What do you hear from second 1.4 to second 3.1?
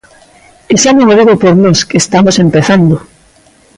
por nós, que estamos empezando.